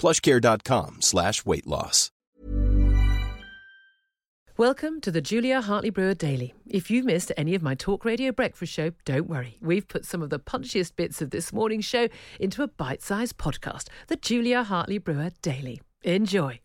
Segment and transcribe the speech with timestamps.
[0.00, 2.10] plushcare.com slash weight loss.
[4.56, 6.52] Welcome to the Julia Hartley Brewer Daily.
[6.66, 9.56] If you've missed any of my talk radio breakfast show, don't worry.
[9.62, 13.88] We've put some of the punchiest bits of this morning's show into a bite-sized podcast,
[14.08, 15.80] the Julia Hartley Brewer Daily.
[16.02, 16.60] Enjoy.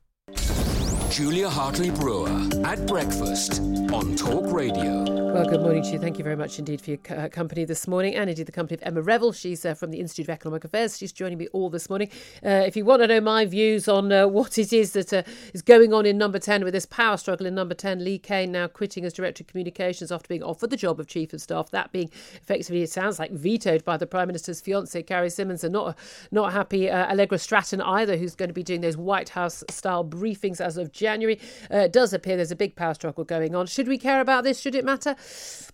[1.09, 3.61] Julia Hartley Brewer at breakfast
[3.94, 5.25] on Talk Radio.
[5.36, 6.00] Well, good morning to you.
[6.00, 8.80] Thank you very much indeed for your uh, company this morning, and indeed the company
[8.80, 9.33] of Emma Revell.
[9.33, 10.97] She's uh, from the Institute of Economic Affairs.
[10.97, 12.09] She's joining me all this morning.
[12.41, 15.23] Uh, if you want to know my views on uh, what it is that uh,
[15.53, 18.53] is going on in Number 10 with this power struggle in Number 10, Lee Cain
[18.53, 21.69] now quitting as Director of Communications after being offered the job of Chief of Staff,
[21.72, 22.09] that being
[22.41, 25.97] effectively, it sounds like, vetoed by the Prime Minister's fiancée, Carrie Symonds, and not,
[26.31, 30.06] not happy uh, Allegra Stratton either, who's going to be doing those White House style
[30.06, 31.41] briefings as of January.
[31.69, 33.67] it does appear there's a big power struggle going on.
[33.67, 34.61] Should we care about this?
[34.61, 35.17] Should it matter?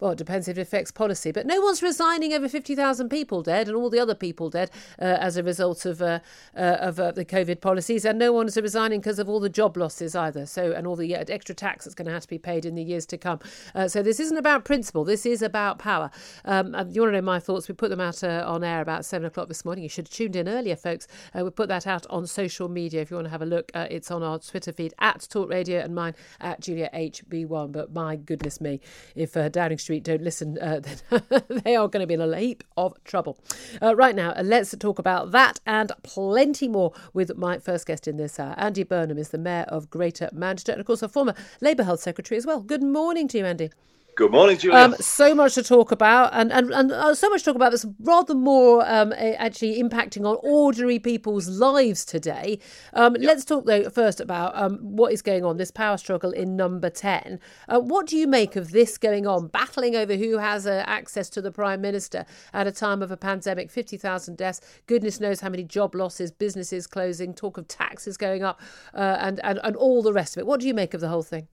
[0.02, 1.32] Well, it depends if it affects policy.
[1.32, 5.04] But no one's resigning over 50,000 people dead and all the other people dead uh,
[5.06, 6.20] as a result of uh,
[6.58, 8.04] uh, of uh, the COVID policies.
[8.04, 10.48] And no one's resigning because of all the job losses either.
[10.48, 12.74] So, and all the uh, extra tax that's going to have to be paid in
[12.74, 13.40] the years to come.
[13.76, 15.04] Uh, so, this isn't about principle.
[15.06, 16.10] This is about power.
[16.46, 17.68] Um, you want to know my thoughts?
[17.68, 19.84] We put them out on air about seven o'clock this morning.
[19.84, 21.08] You should have tuned in earlier, folks.
[21.36, 23.02] we put that out on social media.
[23.02, 25.80] If you want to have a look, it's on our Twitter feed at Talk Radio
[25.80, 27.72] and mine at Julia HB1.
[27.72, 28.80] But my goodness me,
[29.16, 30.82] if Downing Street don't listen, uh,
[31.64, 33.40] they are going to be in a heap of trouble.
[33.82, 38.18] Uh, right now, let's talk about that and plenty more with my first guest in
[38.18, 38.56] this hour.
[38.58, 42.02] Andy Burnham is the Mayor of Greater Manchester and, of course, a former Labour Health
[42.02, 42.60] Secretary as well.
[42.60, 43.70] Good morning to you, Andy.
[44.16, 44.78] Good morning, Julia.
[44.78, 47.72] Um, so much to talk about, and and, and uh, so much to talk about
[47.72, 52.60] that's rather more um, actually impacting on ordinary people's lives today.
[52.94, 53.24] Um, yep.
[53.24, 55.58] Let's talk though first about um, what is going on.
[55.58, 57.40] This power struggle in Number Ten.
[57.70, 59.48] Uh, what do you make of this going on?
[59.48, 63.18] Battling over who has uh, access to the Prime Minister at a time of a
[63.18, 64.60] pandemic, fifty thousand deaths.
[64.88, 68.60] Goodness knows how many job losses, businesses closing, talk of taxes going up,
[68.94, 70.48] uh, and and and all the rest of it.
[70.48, 71.48] What do you make of the whole thing?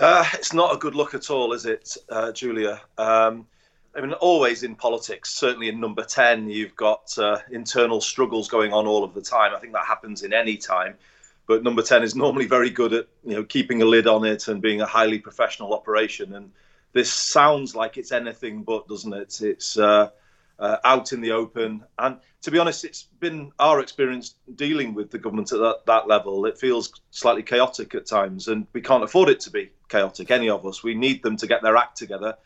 [0.00, 2.80] Uh, it's not a good look at all, is it, uh, Julia?
[2.96, 3.46] Um,
[3.94, 8.72] I mean, always in politics, certainly in number 10, you've got uh, internal struggles going
[8.72, 9.54] on all of the time.
[9.54, 10.94] I think that happens in any time.
[11.46, 14.48] But number 10 is normally very good at you know keeping a lid on it
[14.48, 16.34] and being a highly professional operation.
[16.34, 16.50] And
[16.94, 19.42] this sounds like it's anything but, doesn't it?
[19.42, 20.08] It's uh,
[20.58, 21.84] uh, out in the open.
[21.98, 26.08] And to be honest, it's been our experience dealing with the government at that, that
[26.08, 26.46] level.
[26.46, 30.48] It feels slightly chaotic at times, and we can't afford it to be chaotic, any
[30.48, 30.82] of us.
[30.82, 32.36] We need them to get their act together.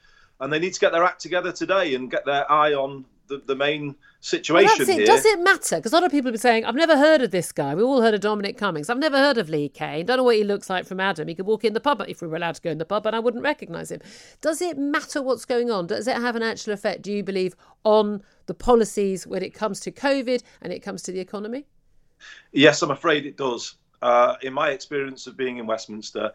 [0.40, 3.42] And they need to get their act together today and get their eye on the,
[3.46, 5.06] the main situation well, here.
[5.06, 5.76] Does it matter?
[5.76, 7.74] Because a lot of people have been saying, I've never heard of this guy.
[7.74, 8.90] We've all heard of Dominic Cummings.
[8.90, 10.06] I've never heard of Lee Cain.
[10.06, 11.28] Don't know what he looks like from Adam.
[11.28, 13.06] He could walk in the pub if we were allowed to go in the pub
[13.06, 14.00] and I wouldn't recognise him.
[14.40, 15.86] Does it matter what's going on?
[15.86, 19.80] Does it have an actual effect, do you believe, on the policies when it comes
[19.80, 21.66] to COVID and it comes to the economy?
[22.52, 23.76] Yes, I'm afraid it does.
[24.02, 26.32] Uh, in my experience of being in Westminster,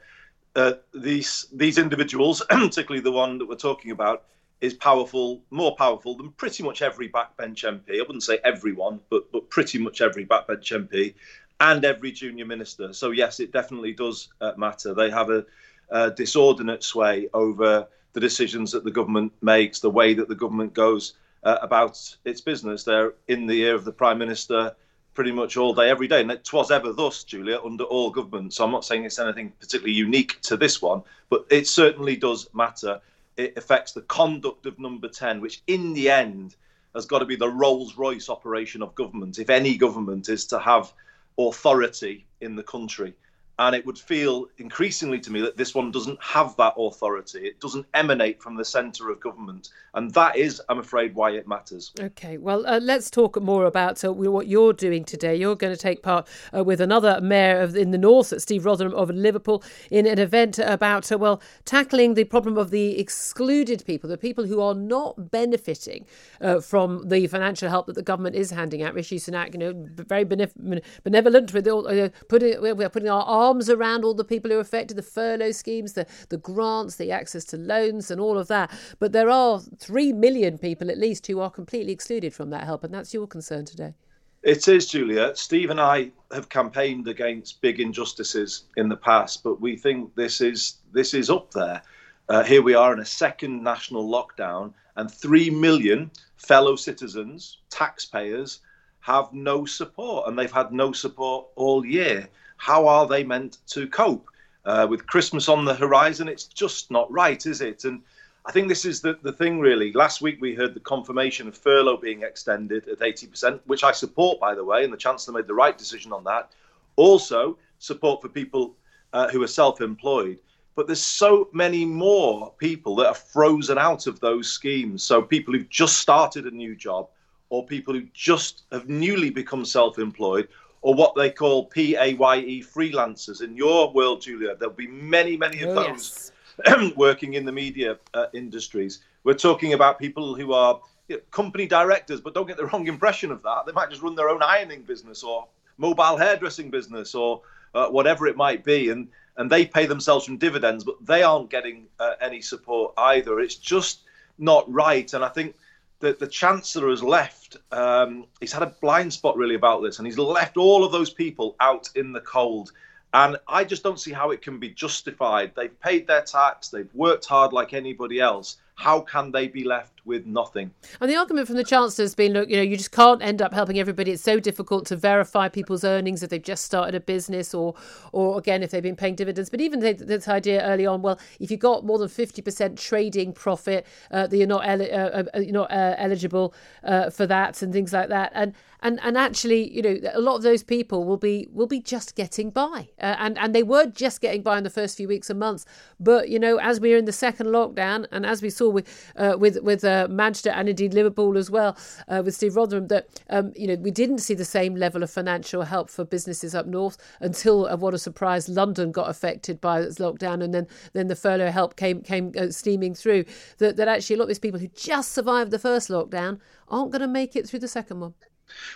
[0.56, 4.24] uh, these these individuals, particularly the one that we're talking about,
[4.62, 8.00] is powerful, more powerful than pretty much every backbench MP.
[8.00, 11.14] I wouldn't say everyone, but but pretty much every backbench MP
[11.59, 12.94] and every junior minister.
[12.94, 14.94] So yes, it definitely does uh, matter.
[14.94, 15.46] They have a,
[15.90, 20.73] a disordinate sway over the decisions that the government makes, the way that the government
[20.73, 21.14] goes
[21.44, 22.84] uh, about its business.
[22.84, 24.76] They're in the ear of the prime minister
[25.14, 26.22] pretty much all day, every day.
[26.22, 28.58] And it was ever thus, Julia, under all governments.
[28.58, 32.50] So I'm not saying it's anything particularly unique to this one, but it certainly does
[32.53, 33.02] matter
[33.40, 36.56] it affects the conduct of number 10, which in the end
[36.94, 39.40] has got to be the Rolls Royce operation of government.
[39.40, 40.91] If any government is to have
[41.38, 43.14] authority in the country,
[43.59, 47.40] And it would feel increasingly to me that this one doesn't have that authority.
[47.40, 49.70] It doesn't emanate from the centre of government.
[49.94, 51.91] And that is, I'm afraid, why it matters.
[52.00, 55.35] Okay, well, uh, let's talk more about uh, what you're doing today.
[55.35, 56.26] You're going to take part
[56.56, 59.61] uh, with another mayor of, in the north, Steve Rotheram of Liverpool,
[59.91, 64.46] in an event about, uh, well, tackling the problem of the excluded people, the people
[64.46, 66.06] who are not benefiting
[66.40, 68.94] uh, from the financial help that the government is handing out.
[68.94, 74.05] Rishi Sunak, you know, very benevolent with all, uh, putting, we're putting our arms around
[74.05, 77.57] all the people who are affected, the furlough schemes, the, the grants, the access to
[77.57, 78.72] loans, and all of that.
[78.99, 82.84] But there are three million people at least who are completely excluded from that help,
[82.84, 83.96] and that's your concern today.
[84.43, 85.35] It is, Julia.
[85.35, 90.40] Steve and I have campaigned against big injustices in the past, but we think this
[90.41, 91.81] is this is up there.
[92.29, 98.59] Uh, here we are in a second national lockdown, and three million fellow citizens, taxpayers,
[98.99, 102.29] have no support, and they've had no support all year
[102.59, 104.28] how are they meant to cope?
[104.66, 107.85] Uh, with Christmas on the horizon, it's just not right, is it?
[107.85, 108.02] And
[108.46, 109.94] I think this is the, the thing, really.
[109.94, 114.40] Last week we heard the confirmation of furlough being extended at 80%, which I support,
[114.40, 116.52] by the way, and the Chancellor made the right decision on that.
[116.97, 118.76] Also, support for people
[119.14, 120.40] uh, who are self employed.
[120.76, 125.02] But there's so many more people that are frozen out of those schemes.
[125.03, 127.08] So people who've just started a new job,
[127.50, 130.50] or people who just have newly become self employed,
[130.81, 132.16] or what they call PAYE
[132.64, 133.41] freelancers.
[133.41, 136.31] In your world, Julia, there'll be many, many of oh, those
[136.66, 136.93] yes.
[136.96, 139.02] working in the media uh, industries.
[139.23, 142.87] We're talking about people who are you know, company directors, but don't get the wrong
[142.87, 143.66] impression of that.
[143.66, 145.47] They might just run their own ironing business or
[145.78, 147.41] mobile hairdressing business or
[147.73, 151.49] uh, whatever it might be, and and they pay themselves from dividends, but they aren't
[151.49, 153.40] getting uh, any support either.
[153.40, 154.02] It's just
[154.37, 155.55] not right, and I think
[155.99, 157.57] the, the chancellor has left.
[157.72, 161.09] Um, he's had a blind spot really about this, and he's left all of those
[161.09, 162.72] people out in the cold.
[163.13, 165.53] And I just don't see how it can be justified.
[165.55, 168.57] They've paid their tax, they've worked hard like anybody else.
[168.79, 170.72] How can they be left with nothing.
[170.99, 173.41] And the argument from the Chancellor has been look, you know, you just can't end
[173.41, 174.11] up helping everybody.
[174.11, 177.76] It's so difficult to verify people's earnings if they've just started a business or,
[178.11, 179.49] or again, if they've been paying dividends.
[179.49, 183.85] But even this idea early on, well, if you've got more than 50% trading profit,
[184.11, 186.53] uh, that you're not, uh, uh, you're not uh, eligible
[186.84, 188.32] uh, for that and things like that.
[188.34, 191.82] And, and, and actually, you know, a lot of those people will be will be
[191.82, 195.08] just getting by, uh, and and they were just getting by in the first few
[195.08, 195.66] weeks and months.
[195.99, 199.14] But you know, as we are in the second lockdown, and as we saw with
[199.38, 201.78] with with Manchester and indeed Liverpool as well
[202.08, 205.10] uh, with Steve Rotheram that um, you know we didn't see the same level of
[205.10, 209.82] financial help for businesses up north until uh, what a surprise London got affected by
[209.82, 213.26] its lockdown and then then the furlough help came came uh, steaming through
[213.58, 216.92] that that actually a lot of these people who just survived the first lockdown aren't
[216.92, 218.14] going to make it through the second one.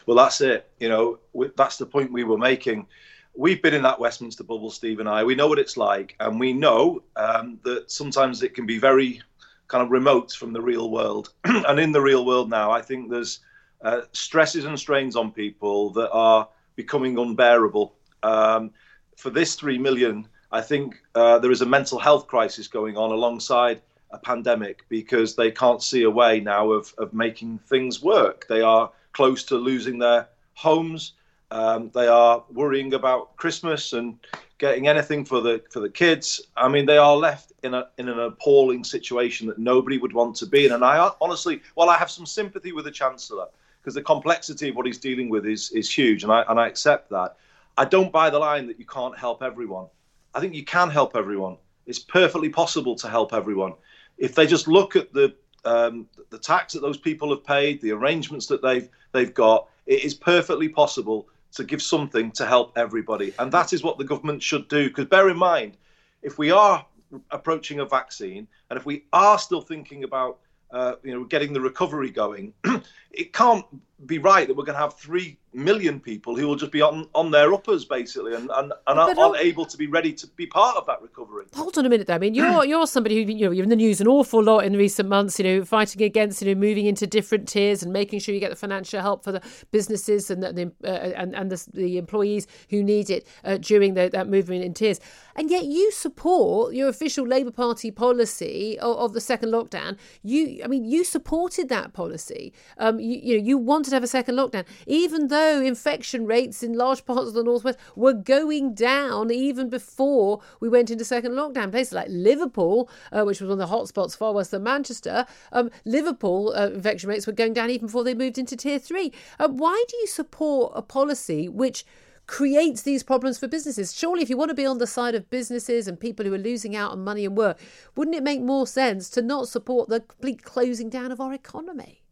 [0.05, 0.69] Well, that's it.
[0.79, 1.19] You know,
[1.55, 2.87] that's the point we were making
[3.35, 5.23] we've been in that Westminster bubble, Steve and I.
[5.23, 9.21] We know what it's like, and we know um, that sometimes it can be very
[9.67, 11.33] kind of remote from the real world.
[11.43, 13.39] and in the real world now, I think there's
[13.81, 17.93] uh, stresses and strains on people that are becoming unbearable.
[18.23, 18.71] Um,
[19.17, 23.11] for this 3 million, I think uh, there is a mental health crisis going on
[23.11, 23.81] alongside
[24.11, 28.45] a pandemic because they can't see a way now of, of making things work.
[28.47, 31.13] They are close to losing their homes.
[31.51, 34.17] Um, they are worrying about Christmas and
[34.63, 36.41] getting anything for the for the kids.
[36.55, 40.37] I mean, they are left in a in an appalling situation that nobody would want
[40.37, 40.71] to be in.
[40.71, 43.47] And I honestly, while I have some sympathy with the chancellor
[43.81, 46.67] because the complexity of what he's dealing with is is huge, and I and I
[46.67, 47.35] accept that.
[47.77, 49.87] I don't buy the line that you can't help everyone.
[50.33, 51.57] I think you can help everyone.
[51.85, 53.73] It's perfectly possible to help everyone
[54.17, 55.35] if they just look at the
[55.65, 59.67] um, the tax that those people have paid, the arrangements that they've they've got.
[59.85, 63.33] It is perfectly possible to give something to help everybody.
[63.39, 64.87] And that is what the government should do.
[64.87, 65.77] Because bear in mind,
[66.21, 66.85] if we are
[67.31, 70.39] approaching a vaccine and if we are still thinking about
[70.71, 72.53] uh, you know getting the recovery going,
[73.11, 73.65] it can't
[74.07, 77.07] be right that we're going to have three million people who will just be on,
[77.13, 80.75] on their uppers basically and, and, and are unable to be ready to be part
[80.75, 81.45] of that recovery.
[81.53, 82.15] Hold on a minute though.
[82.15, 84.59] I mean you're you're somebody who you know you're in the news an awful lot
[84.59, 88.19] in recent months, you know, fighting against, you know, moving into different tiers and making
[88.19, 89.41] sure you get the financial help for the
[89.71, 94.09] businesses and the, uh, and, and the, the, employees who need it uh, during the,
[94.09, 94.99] that movement in tiers.
[95.35, 99.97] And yet you support your official Labour Party policy of, of, the second lockdown.
[100.23, 102.53] You I mean you supported that policy.
[102.77, 106.63] Um, you, you know you wanted to have a second lockdown even though infection rates
[106.63, 111.31] in large parts of the northwest were going down even before we went into second
[111.31, 111.71] lockdown.
[111.71, 115.69] Places like Liverpool, uh, which was one of the hotspots far west of Manchester, um,
[115.85, 119.11] Liverpool uh, infection rates were going down even before they moved into tier three.
[119.39, 121.85] Uh, why do you support a policy which
[122.25, 123.93] creates these problems for businesses.
[123.93, 126.37] Surely, if you want to be on the side of businesses and people who are
[126.37, 127.59] losing out on money and work,
[127.97, 132.02] wouldn't it make more sense to not support the complete closing down of our economy?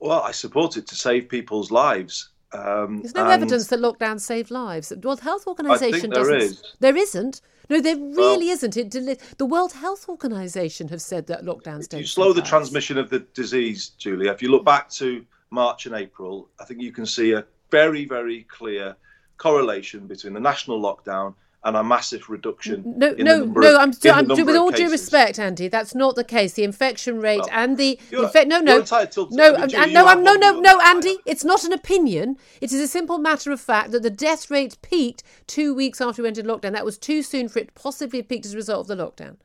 [0.00, 2.30] Well, I support it to save people's lives.
[2.52, 4.88] Um, There's no evidence that lockdown saved lives.
[4.88, 6.34] The World Health Organization doesn't.
[6.34, 6.62] Is.
[6.80, 7.40] There isn't.
[7.68, 8.76] No, there really well, isn't.
[8.76, 8.90] It
[9.38, 12.00] the World Health Organization have said that lockdowns don't.
[12.00, 14.32] You slow the transmission of the disease, Julia.
[14.32, 18.04] If you look back to March and April, I think you can see a very,
[18.04, 18.96] very clear
[19.36, 22.82] correlation between the national lockdown and a massive reduction.
[22.96, 23.74] No, no, no.
[23.74, 25.68] Of, I'm, I'm with all due respect, Andy.
[25.68, 26.54] That's not the case.
[26.54, 28.48] The infection rate well, and the infect.
[28.48, 28.82] No, no,
[29.30, 30.06] no, and, and, no.
[30.06, 31.18] I'm no, no, no, Andy.
[31.26, 32.38] It's not an opinion.
[32.62, 36.22] It is a simple matter of fact that the death rate peaked two weeks after
[36.22, 36.72] we went into lockdown.
[36.72, 39.36] That was too soon for it possibly peaked as a result of the lockdown.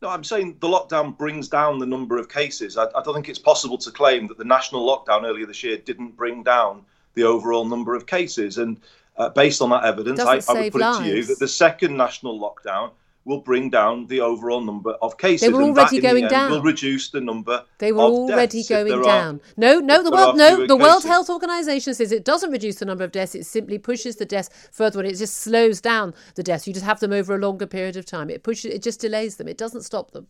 [0.00, 2.78] No, I'm saying the lockdown brings down the number of cases.
[2.78, 5.76] I, I don't think it's possible to claim that the national lockdown earlier this year
[5.76, 6.84] didn't bring down
[7.14, 8.58] the overall number of cases.
[8.58, 8.80] And
[9.16, 11.00] uh, based on that evidence, I, I, would put lives.
[11.00, 12.90] it to you that the second national lockdown
[13.24, 15.46] will bring down the overall number of cases.
[15.46, 16.50] They were already going down.
[16.50, 17.64] Will reduce the number.
[17.78, 19.36] They were already going down.
[19.36, 22.84] Are, no, no, the world, no, the World Health Organization says it doesn't reduce the
[22.84, 23.34] number of deaths.
[23.34, 25.00] It simply pushes the deaths further.
[25.00, 26.66] and It just slows down the deaths.
[26.66, 28.28] You just have them over a longer period of time.
[28.30, 28.74] It pushes.
[28.74, 29.48] It just delays them.
[29.48, 30.26] It doesn't stop them.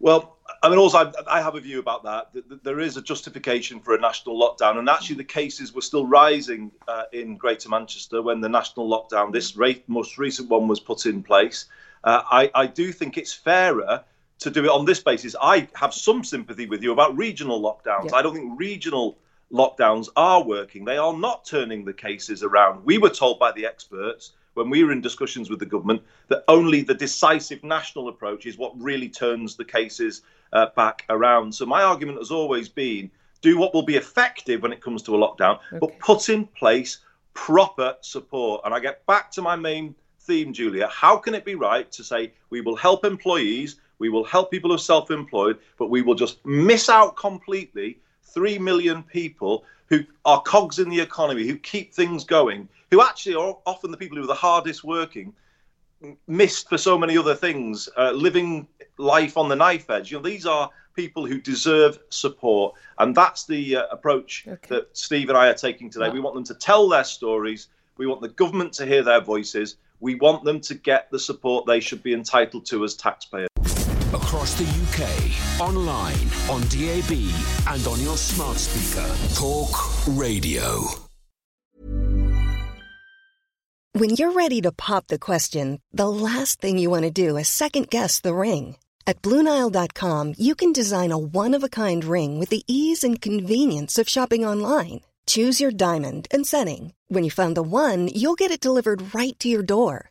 [0.00, 3.02] Well, I mean, also, I, I have a view about that, that, There is a
[3.02, 7.68] justification for a national lockdown, and actually, the cases were still rising uh, in Greater
[7.68, 11.66] Manchester when the national lockdown, this rate, most recent one, was put in place.
[12.04, 14.04] Uh, I, I do think it's fairer
[14.40, 15.34] to do it on this basis.
[15.40, 18.10] I have some sympathy with you about regional lockdowns.
[18.10, 18.16] Yeah.
[18.16, 19.18] I don't think regional
[19.52, 20.84] lockdowns are working.
[20.84, 22.84] They are not turning the cases around.
[22.84, 26.44] We were told by the experts when we were in discussions with the government that
[26.48, 30.22] only the decisive national approach is what really turns the cases
[30.52, 31.54] uh, back around.
[31.54, 33.10] So my argument has always been
[33.40, 35.78] do what will be effective when it comes to a lockdown, okay.
[35.78, 36.98] but put in place
[37.34, 38.62] proper support.
[38.64, 40.88] And I get back to my main theme, Julia.
[40.88, 44.70] How can it be right to say we will help employees, we will help people
[44.70, 50.00] who are self employed, but we will just miss out completely 3 million people who
[50.24, 54.16] are cogs in the economy, who keep things going, who actually are often the people
[54.16, 55.32] who are the hardest working,
[56.26, 58.66] missed for so many other things, uh, living
[58.98, 60.10] life on the knife edge.
[60.10, 64.58] You know, these are people who deserve support, and that's the uh, approach okay.
[64.68, 66.10] that Steve and I are taking today.
[66.10, 67.68] We want them to tell their stories.
[67.96, 69.76] We want the government to hear their voices.
[70.00, 73.48] We want them to get the support they should be entitled to as taxpayers.
[74.38, 76.14] Across the UK, online,
[76.48, 77.10] on DAB,
[77.66, 79.10] and on your smart speaker.
[79.34, 79.74] Talk
[80.06, 80.86] Radio.
[83.94, 87.48] When you're ready to pop the question, the last thing you want to do is
[87.48, 88.76] second guess the ring.
[89.08, 93.20] At Bluenile.com, you can design a one of a kind ring with the ease and
[93.20, 95.00] convenience of shopping online.
[95.26, 96.94] Choose your diamond and setting.
[97.08, 100.10] When you find the one, you'll get it delivered right to your door.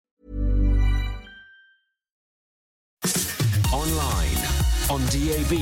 [4.91, 5.53] On DAB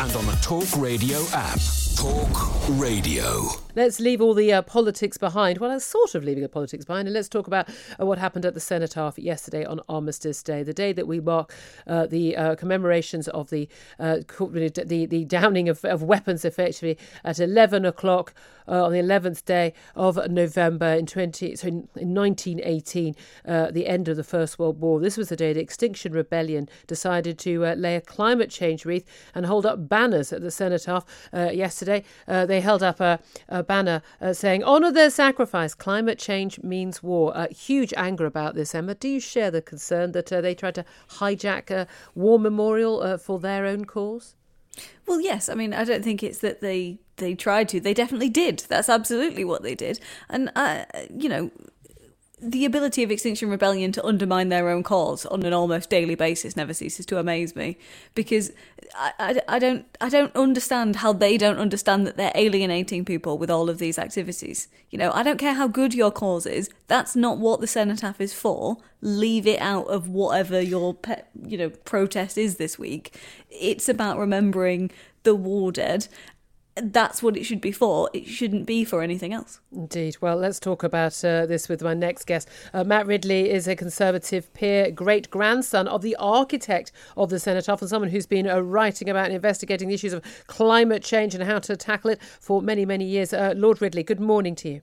[0.00, 1.60] and on the Talk Radio app.
[1.94, 3.61] Talk Radio.
[3.74, 5.56] Let's leave all the uh, politics behind.
[5.56, 8.44] Well, I'm sort of leaving the politics behind, and let's talk about uh, what happened
[8.44, 11.54] at the Cenotaph yesterday on Armistice Day, the day that we mark
[11.86, 13.66] uh, the uh, commemorations of the,
[13.98, 18.34] uh, the the downing of, of weapons, effectively at 11 o'clock
[18.68, 23.16] uh, on the 11th day of November in 20 so in, in 1918,
[23.72, 25.00] the end of the First World War.
[25.00, 29.46] This was the day the Extinction Rebellion decided to lay a climate change wreath and
[29.46, 32.04] hold up banners at the Cenotaph yesterday.
[32.26, 35.74] they held up a, a banner uh, saying, Honour their sacrifice.
[35.74, 37.36] Climate change means war.
[37.36, 38.94] Uh, huge anger about this, Emma.
[38.94, 43.38] Do you share the concern that uh, they tried to hijack a war memorial for
[43.38, 44.34] their own cause?
[45.06, 45.48] Well, yes.
[45.48, 47.80] I mean, I don't think it's that they they tried to.
[47.80, 48.64] They definitely did.
[48.68, 50.00] That's absolutely what they did.
[50.28, 51.50] And uh, you know,
[52.42, 56.56] the ability of Extinction Rebellion to undermine their own cause on an almost daily basis
[56.56, 57.78] never ceases to amaze me
[58.16, 58.50] because
[58.96, 63.38] I, I, I, don't I don't understand how they don't understand that they're alienating people
[63.38, 64.66] with all of these activities.
[64.90, 66.68] You know, I don't care how good your cause is.
[66.88, 68.78] That's not what the cenotaph is for.
[69.00, 73.16] Leave it out of whatever your pe- you know protest is this week.
[73.50, 74.90] It's about remembering
[75.22, 76.08] the war dead
[76.74, 78.08] that's what it should be for.
[78.12, 79.60] It shouldn't be for anything else.
[79.70, 80.16] Indeed.
[80.20, 82.48] Well, let's talk about uh, this with my next guest.
[82.72, 87.80] Uh, Matt Ridley is a Conservative peer, great grandson of the architect of the Cenotaph,
[87.80, 91.44] and someone who's been uh, writing about and investigating the issues of climate change and
[91.44, 93.32] how to tackle it for many, many years.
[93.32, 94.82] Uh, Lord Ridley, good morning to you.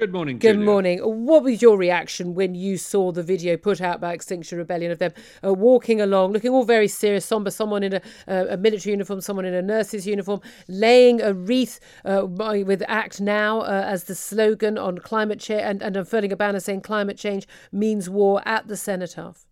[0.00, 0.38] Good morning.
[0.38, 0.64] Good Julia.
[0.64, 0.98] morning.
[1.00, 4.98] What was your reaction when you saw the video put out by Extinction Rebellion of
[4.98, 5.12] them
[5.44, 9.20] uh, walking along, looking all very serious, somber, someone in a, uh, a, military uniform,
[9.20, 14.14] someone in a nurse's uniform, laying a wreath uh, with Act Now uh, as the
[14.14, 18.68] slogan on climate change and, and unfurling a banner saying climate change means war at
[18.68, 19.49] the cenotaph?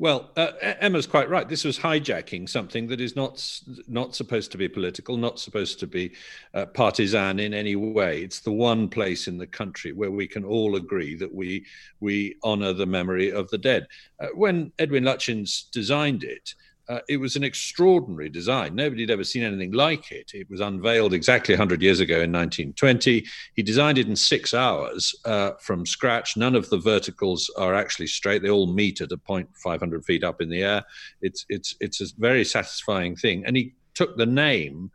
[0.00, 1.46] Well, uh, Emma's quite right.
[1.46, 5.86] This was hijacking something that is not not supposed to be political, not supposed to
[5.86, 6.12] be
[6.54, 8.22] uh, partisan in any way.
[8.22, 11.66] It's the one place in the country where we can all agree that we
[12.00, 13.88] we honour the memory of the dead.
[14.18, 16.54] Uh, when Edwin Lutyens designed it,
[16.90, 18.74] uh, it was an extraordinary design.
[18.74, 20.32] Nobody had ever seen anything like it.
[20.34, 23.24] It was unveiled exactly 100 years ago in 1920.
[23.54, 26.36] He designed it in six hours uh, from scratch.
[26.36, 28.42] None of the verticals are actually straight.
[28.42, 30.82] They all meet at a point 500 feet up in the air.
[31.22, 33.44] It's, it's, it's a very satisfying thing.
[33.46, 34.90] And he took the name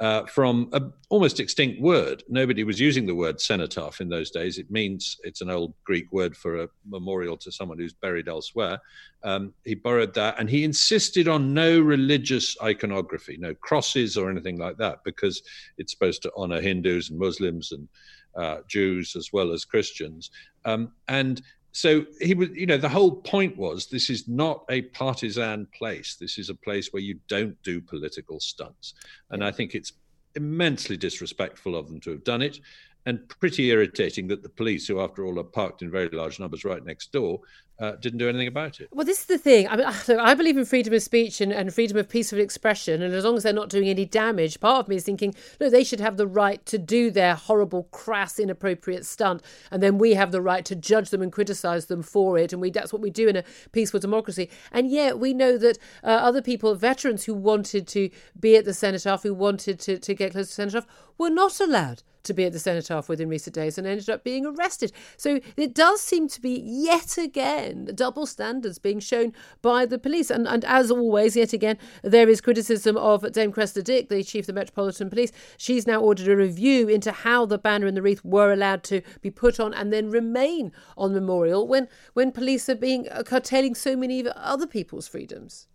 [0.00, 2.22] uh, from an almost extinct word.
[2.28, 4.58] Nobody was using the word cenotaph in those days.
[4.58, 8.78] It means it's an old Greek word for a memorial to someone who's buried elsewhere.
[9.24, 14.58] Um, he borrowed that and he insisted on no religious iconography, no crosses or anything
[14.58, 15.42] like that, because
[15.78, 17.88] it's supposed to honor Hindus and Muslims and
[18.36, 20.30] uh, Jews as well as Christians.
[20.64, 24.82] Um, and so he was you know the whole point was this is not a
[24.82, 26.16] partisan place.
[26.18, 28.94] This is a place where you don't do political stunts.
[29.30, 29.92] And i think it's
[30.34, 32.60] immensely disrespectful of them to have done it
[33.06, 36.64] and pretty irritating that the police, who after all are parked in very large numbers
[36.64, 37.40] right next door,
[37.80, 38.88] uh, didn't do anything about it.
[38.92, 39.68] Well, this is the thing.
[39.68, 39.86] I mean,
[40.18, 43.36] I believe in freedom of speech and, and freedom of peaceful expression, and as long
[43.36, 46.16] as they're not doing any damage, part of me is thinking, look, they should have
[46.16, 50.64] the right to do their horrible, crass, inappropriate stunt, and then we have the right
[50.64, 53.36] to judge them and criticise them for it, and we that's what we do in
[53.36, 54.50] a peaceful democracy.
[54.72, 58.74] And yet, we know that uh, other people, veterans who wanted to be at the
[58.74, 60.86] cenotaph, who wanted to, to get close to the cenotaph,
[61.18, 64.46] were not allowed to be at the cenotaph within recent days and ended up being
[64.46, 64.92] arrested.
[65.16, 70.30] So it does seem to be yet again double standards being shown by the police.
[70.30, 74.42] And, and as always, yet again, there is criticism of Dame Cressida Dick, the chief
[74.42, 75.32] of the Metropolitan Police.
[75.56, 79.02] She's now ordered a review into how the banner and the wreath were allowed to
[79.20, 83.74] be put on and then remain on memorial when, when police are being uh, curtailing
[83.74, 85.66] so many other people's freedoms.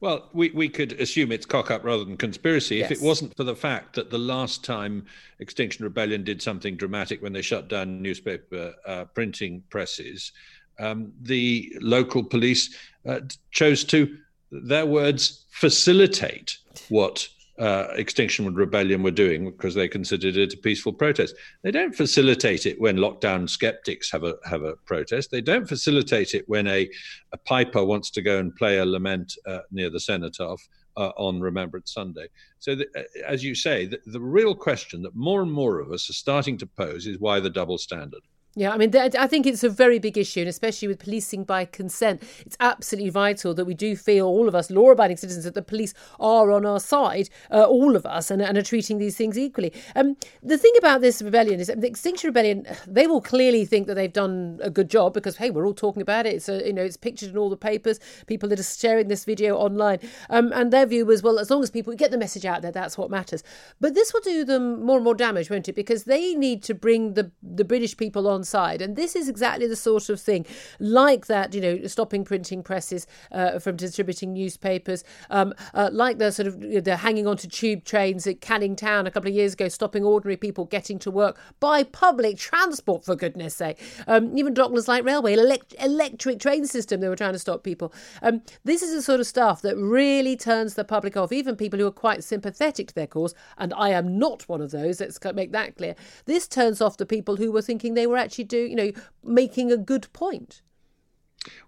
[0.00, 2.90] Well, we, we could assume it's cock up rather than conspiracy yes.
[2.90, 5.06] if it wasn't for the fact that the last time
[5.38, 10.32] Extinction Rebellion did something dramatic when they shut down newspaper uh, printing presses,
[10.78, 12.76] um, the local police
[13.06, 14.18] uh, chose to,
[14.50, 17.28] their words, facilitate what
[17.58, 21.36] uh, Extinction Rebellion were doing because they considered it a peaceful protest.
[21.62, 25.30] They don't facilitate it when lockdown skeptics have a have a protest.
[25.30, 26.88] They don't facilitate it when a,
[27.32, 30.60] a piper wants to go and play a lament uh, near the cenotaph.
[30.96, 32.28] Uh, on Remembrance Sunday.
[32.60, 35.90] So, the, uh, as you say, the, the real question that more and more of
[35.90, 38.20] us are starting to pose is why the double standard?
[38.56, 41.64] Yeah, I mean, I think it's a very big issue, and especially with policing by
[41.64, 45.54] consent, it's absolutely vital that we do feel, all of us law abiding citizens, that
[45.54, 49.16] the police are on our side, uh, all of us, and, and, are treating these
[49.16, 49.72] things equally.
[49.96, 53.94] Um, the thing about this rebellion is the Extinction Rebellion, they will clearly think that
[53.94, 56.34] they've done a good job because, hey, we're all talking about it.
[56.34, 59.24] It's, a, you know, it's pictured in all the papers, people that are sharing this
[59.24, 59.98] video online.
[60.30, 62.70] Um, and their view was, well, as long as people get the message out there,
[62.70, 63.42] that's what matters.
[63.80, 65.74] But this will do them more and more damage, won't it?
[65.74, 68.82] Because they need to bring the, the British people on one side.
[68.82, 70.46] And this is exactly the sort of thing,
[70.78, 76.30] like that, you know, stopping printing presses uh, from distributing newspapers, um, uh, like the
[76.30, 79.54] sort of you the hanging onto tube trains at Canning Town a couple of years
[79.54, 83.78] ago, stopping ordinary people getting to work by public transport, for goodness sake.
[84.06, 87.92] Um, even Docklands Light Railway, elect- electric train system, they were trying to stop people.
[88.22, 91.78] Um, this is the sort of stuff that really turns the public off, even people
[91.78, 93.34] who are quite sympathetic to their cause.
[93.58, 95.94] And I am not one of those, let's make that clear.
[96.26, 98.92] This turns off the people who were thinking they were actually doing, you know,
[99.22, 100.62] making a good point.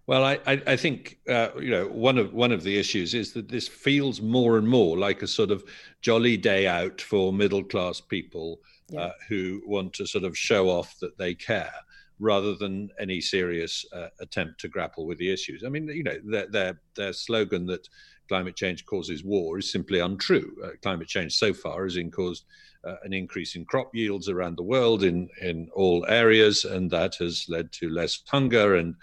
[0.07, 3.33] Well, I, I, I think uh, you know one of one of the issues is
[3.33, 5.64] that this feels more and more like a sort of
[6.00, 9.00] jolly day out for middle class people yeah.
[9.00, 11.74] uh, who want to sort of show off that they care,
[12.18, 15.62] rather than any serious uh, attempt to grapple with the issues.
[15.64, 17.87] I mean, you know, their their, their slogan that
[18.28, 20.54] climate change causes war is simply untrue.
[20.64, 22.44] Uh, climate change so far has caused
[22.84, 27.14] uh, an increase in crop yields around the world in, in all areas, and that
[27.16, 28.94] has led to less hunger and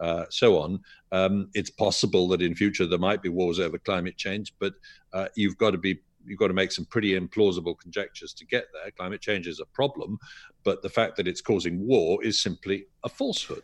[0.00, 0.80] uh, so on.
[1.12, 4.74] Um, it's possible that in future there might be wars over climate change, but
[5.12, 8.66] uh, you've got to be you've got to make some pretty implausible conjectures to get
[8.74, 8.90] there.
[8.90, 10.18] Climate change is a problem,
[10.64, 13.62] but the fact that it's causing war is simply a falsehood.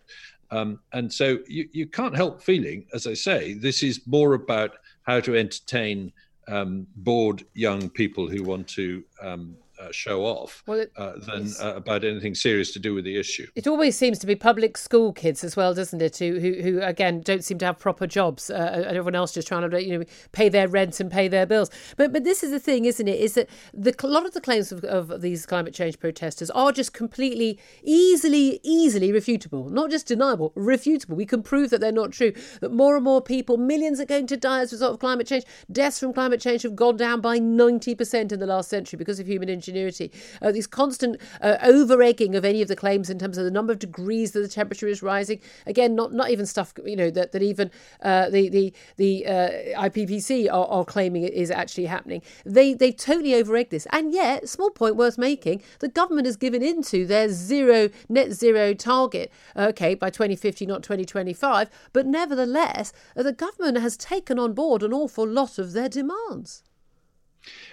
[0.50, 4.76] Um, and so you, you can't help feeling, as I say, this is more about
[5.06, 6.12] how to entertain
[6.48, 11.48] um, bored young people who want to um, uh, show off well, it, uh, than
[11.60, 13.46] uh, about anything serious to do with the issue.
[13.54, 16.16] It always seems to be public school kids as well, doesn't it?
[16.16, 19.48] Who, who, who again don't seem to have proper jobs, uh, and everyone else just
[19.48, 21.70] trying to you know pay their rent and pay their bills.
[21.96, 23.20] But but this is the thing, isn't it?
[23.20, 26.72] Is that the a lot of the claims of, of these climate change protesters are
[26.72, 31.16] just completely easily easily refutable, not just deniable, refutable.
[31.16, 32.32] We can prove that they're not true.
[32.60, 35.26] That more and more people, millions, are going to die as a result of climate
[35.26, 35.44] change.
[35.70, 39.20] Deaths from climate change have gone down by ninety percent in the last century because
[39.20, 40.10] of human ingenuity ingenuity,
[40.42, 43.50] uh, these constant uh, over egging of any of the claims in terms of the
[43.50, 45.40] number of degrees that the temperature is rising.
[45.66, 47.70] Again, not not even stuff you know that that even
[48.02, 49.48] uh, the the the uh,
[49.82, 52.22] IPCC are, are claiming is actually happening.
[52.44, 56.36] They they totally over egg this, and yet, small point worth making: the government has
[56.36, 59.32] given into their zero net zero target.
[59.56, 65.26] Okay, by 2050, not 2025, but nevertheless, the government has taken on board an awful
[65.26, 66.62] lot of their demands.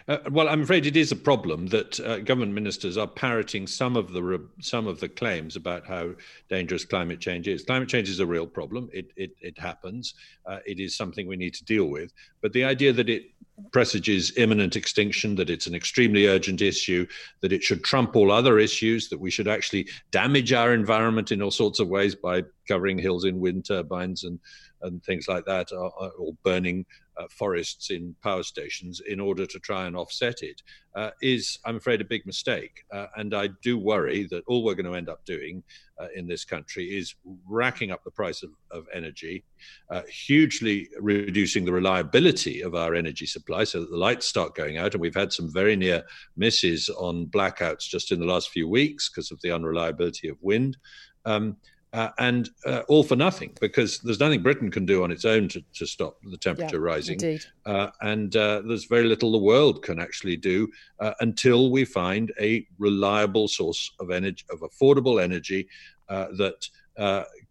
[0.07, 3.95] Uh, well, I'm afraid it is a problem that uh, government ministers are parroting some
[3.95, 6.11] of the re- some of the claims about how
[6.49, 7.63] dangerous climate change is.
[7.63, 8.89] Climate change is a real problem.
[8.93, 10.15] It it, it happens.
[10.45, 12.11] Uh, it is something we need to deal with.
[12.41, 13.31] But the idea that it
[13.71, 17.05] presages imminent extinction, that it's an extremely urgent issue,
[17.41, 21.41] that it should trump all other issues, that we should actually damage our environment in
[21.41, 24.39] all sorts of ways by covering hills in wind turbines and
[24.83, 26.85] and things like that, or, or burning
[27.17, 30.61] uh, forests in power stations in order to try and offset it,
[30.95, 32.83] uh, is, I'm afraid, a big mistake.
[32.91, 35.63] Uh, and I do worry that all we're going to end up doing
[35.99, 37.15] uh, in this country is
[37.47, 39.43] racking up the price of, of energy,
[39.89, 44.77] uh, hugely reducing the reliability of our energy supply so that the lights start going
[44.77, 44.93] out.
[44.93, 46.03] And we've had some very near
[46.35, 50.77] misses on blackouts just in the last few weeks because of the unreliability of wind.
[51.25, 51.57] Um,
[51.93, 55.47] uh, and uh, all for nothing because there's nothing Britain can do on its own
[55.47, 57.39] to, to stop the temperature yeah, rising.
[57.65, 60.67] Uh, and uh, there's very little the world can actually do
[60.99, 65.67] uh, until we find a reliable source of energy, of affordable energy
[66.09, 66.67] uh, that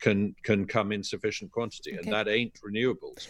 [0.00, 2.00] can can come in sufficient quantity, okay.
[2.02, 3.26] and that ain't renewables.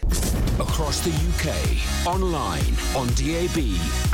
[0.61, 3.59] Across the UK, online, on DAB,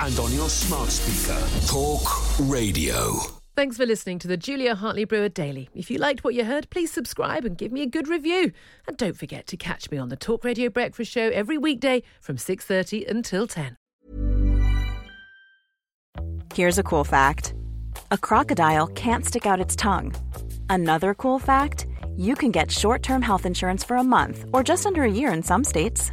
[0.00, 3.38] and on your smart speaker, Talk Radio.
[3.59, 5.68] Thanks for listening to the Julia Hartley Brewer Daily.
[5.75, 8.53] If you liked what you heard, please subscribe and give me a good review.
[8.87, 12.37] And don't forget to catch me on the Talk Radio Breakfast Show every weekday from
[12.37, 13.77] 6:30 until 10.
[16.55, 17.55] Here's a cool fact.
[18.12, 20.14] A crocodile can't stick out its tongue.
[20.71, 25.03] Another cool fact, you can get short-term health insurance for a month or just under
[25.03, 26.12] a year in some states.